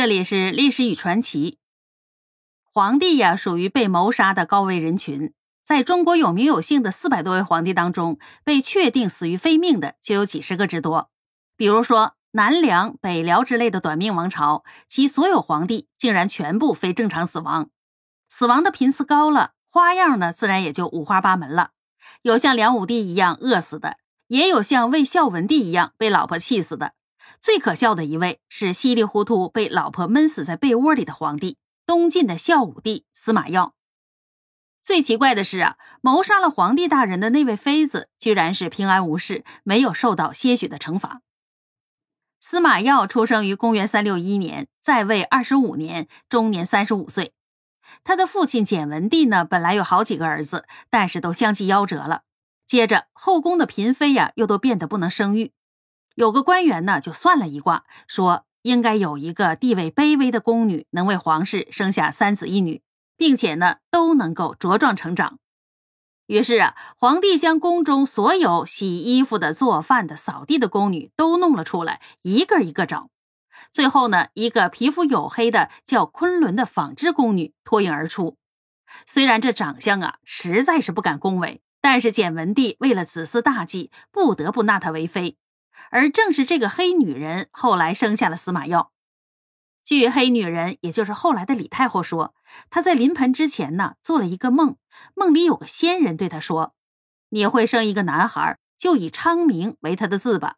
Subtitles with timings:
[0.00, 1.58] 这里是历史与传奇。
[2.64, 5.34] 皇帝呀，属于被谋杀的高危人群。
[5.62, 11.10] 在中国有名有姓的四百多位皇帝当中，被确定死于非命的就有几十个之多。
[11.54, 17.68] 比如说南梁、北辽之类的短命王朝，其所有皇帝竟然全部非正常死亡。
[18.30, 21.72] 死亡的频次高了，花样呢自然也就五花八门了。
[22.22, 23.98] 有像梁武帝一样饿死的，
[24.28, 26.94] 也有像魏孝文帝一样被老婆气死的。
[27.38, 33.74] 最可笑的一位是稀里糊涂被老婆闷死在被窝里的皇帝——东晋的孝武帝司马曜。
[34.82, 41.20] 最奇怪的是啊，谋杀了皇帝大人的那位妃子，居然是平安无事，没有受到些许的惩罚。
[42.40, 47.34] 司马曜出生于公元三六一年，在位二十五年，终年三十五岁。
[48.02, 52.22] 他的父亲简文帝呢，本来有好几个儿子，但是都相继夭折了。
[52.66, 55.52] 接着后宫的嫔妃呀，又都变得不能生育。
[56.14, 62.82] 有个官员呢，就算了一卦，说应该有一个地位卑微的宫女，能为皇室生下三子一女。
[63.20, 65.38] 并且呢，都能够茁壮成长。
[66.28, 73.10] 于是啊，皇帝将宫中所有洗衣服的、做饭的、扫地的宫女都弄了出来，一个一个找。
[73.70, 78.38] 最后呢，一个皮肤黝黑的叫昆仑的纺织宫女脱颖而出。
[79.04, 85.36] 虽然这长相啊，实在是不敢恭维，但是简文帝为了子嗣大计，不得不纳她为妃。
[85.90, 88.92] 而正是这个黑女人，后来生下了司马曜。
[89.82, 92.34] 据黑女人，也就是后来的李太后说，
[92.68, 94.76] 她在临盆之前呢，做了一个梦，
[95.14, 96.74] 梦里有个仙人对她说
[97.30, 100.56] ：“你会生一个男孩，就以昌明为他的字吧。”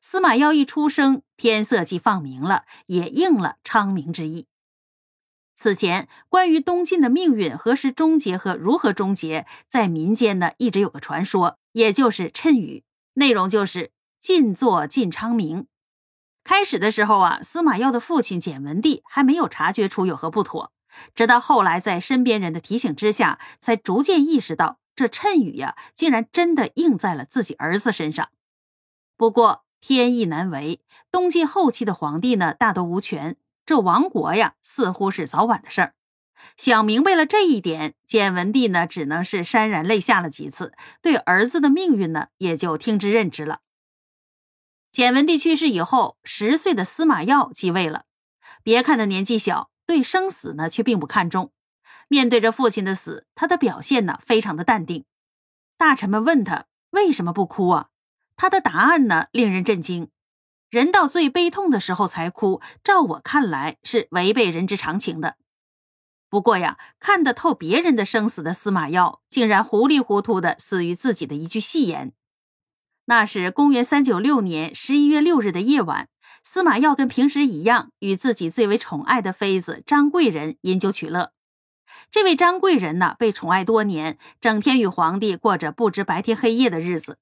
[0.00, 4.46] 司马曜一出生，天色即放明了，也应了昌明之意。
[5.56, 12.84] 此前，关于东晋的命运何时终结和如何终结，在民间呢一直有个传说，也就是谶语，
[13.14, 13.90] 内容就是
[14.26, 15.68] “晋作晋昌明”。
[16.42, 20.72] 开始的时候啊，司马曜的父亲简文帝还没有察觉出有何不妥，
[21.14, 28.30] 直到后来在身边人的提醒之下，才逐渐意识到这谶语呀，竟然真的应在了自己儿子身上。
[29.16, 30.80] 不过天意难违，
[31.12, 35.94] 东晋后期的皇帝呢，大都无权，这亡国呀，似乎是早晚的事儿。
[36.56, 43.60] 想明白了这一点，简文帝呢，只能是潸然泪下了几次，对儿子的命运呢，也就听之任之了。
[44.90, 48.04] 简文帝去世以后，十岁的司马曜继位了。
[48.62, 51.52] 别看他年纪小，对生死呢却并不看重。
[52.08, 55.04] 面对着父亲的死，他的表现呢非常的淡定。
[55.76, 57.88] 大臣们问他为什么不哭啊？
[58.36, 60.08] 他的答案呢令人震惊：
[60.70, 65.36] 人到最悲痛的时候才哭，照我看来是违背人之常情的。
[66.28, 72.12] 不过呀，看得透别人的生死的司马曜，竟然糊里糊涂的死于自己的一句戏言。
[73.08, 76.08] 那是公元三九六年十一月六日的夜晚，
[76.42, 81.30] 司马曜跟平时一样，与自己最为宠爱的妃子张贵人饮酒取乐。
[82.10, 87.18] 这位张贵人呢，被宠爱多年，整天与皇帝过着不知白天黑夜的日子。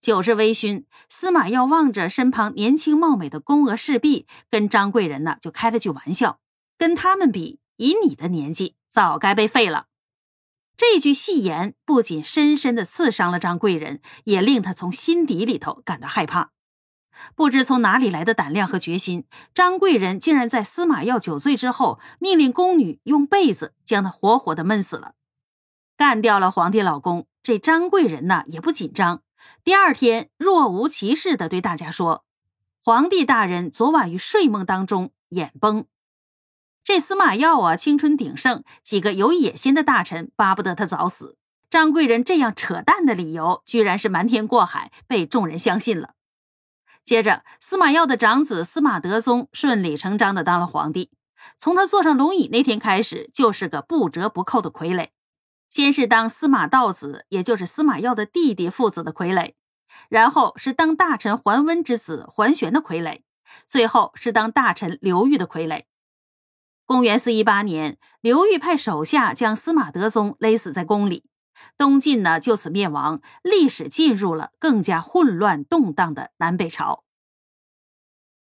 [0.00, 6.40] 酒至微醺，司马曜望着身旁年轻貌美的宫娥侍婢，跟张贵人呢就开了句玩笑
[6.76, 9.86] ：“跟他们比，以你的年纪，早该被废了。”
[10.78, 16.52] 这句戏言不仅深深的刺伤了张贵人，也令他从心底里头感到害怕。
[17.34, 25.14] 不知从哪里来的胆量和决心，张贵人竟然在司马曜酒醉之后，命令宫女用被子将他活活的闷死了，
[25.96, 27.26] 干掉了皇帝老公。
[27.42, 29.22] 这张贵人呢也不紧张，
[29.64, 32.24] 第二天若无其事的对大家说
[32.84, 35.86] ：“皇帝大人昨晚于睡梦当中眼崩。”
[36.88, 41.36] 这司马曜啊，青春鼎盛，几个有野心的大臣巴不得他早死。
[41.68, 46.14] 张贵人这样扯淡的理由，居然是瞒天过海，被众人相信了。
[47.04, 51.10] 接着，司马曜的长子司马德宗顺理成章的当了皇帝。
[51.58, 55.08] 从他坐上龙椅那天开始，就是个不折不扣的傀儡。
[55.68, 59.52] 先是当司马道子，也就是司马曜的弟弟父子的傀儡，
[60.08, 63.20] 然后是当大臣桓温之子桓玄的傀儡，
[63.66, 65.82] 最后是当大臣刘裕的傀儡。
[66.88, 71.26] 公元四一八年，刘裕派手下将司马德宗勒死在宫里，
[71.76, 77.04] 东晋呢就此灭亡，历史进入了更加混乱动荡的南北朝。